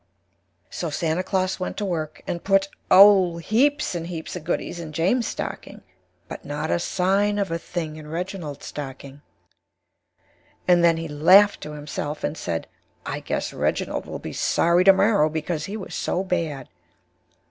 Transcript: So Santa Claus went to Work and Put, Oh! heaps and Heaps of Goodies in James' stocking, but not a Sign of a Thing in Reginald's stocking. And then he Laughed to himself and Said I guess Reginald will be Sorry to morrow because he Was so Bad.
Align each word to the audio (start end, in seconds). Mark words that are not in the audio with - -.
So 0.71 0.89
Santa 0.89 1.21
Claus 1.21 1.59
went 1.59 1.77
to 1.77 1.85
Work 1.85 2.23
and 2.25 2.43
Put, 2.43 2.69
Oh! 2.89 3.37
heaps 3.37 3.93
and 3.93 4.07
Heaps 4.07 4.35
of 4.35 4.43
Goodies 4.43 4.79
in 4.79 4.93
James' 4.93 5.27
stocking, 5.27 5.81
but 6.27 6.43
not 6.43 6.71
a 6.71 6.79
Sign 6.79 7.37
of 7.37 7.51
a 7.51 7.59
Thing 7.59 7.97
in 7.97 8.07
Reginald's 8.07 8.65
stocking. 8.65 9.21
And 10.67 10.83
then 10.83 10.97
he 10.97 11.07
Laughed 11.07 11.61
to 11.61 11.73
himself 11.73 12.23
and 12.23 12.35
Said 12.35 12.65
I 13.05 13.19
guess 13.19 13.53
Reginald 13.53 14.07
will 14.07 14.17
be 14.17 14.33
Sorry 14.33 14.83
to 14.85 14.91
morrow 14.93 15.29
because 15.29 15.65
he 15.65 15.77
Was 15.77 15.93
so 15.93 16.23
Bad. 16.23 16.67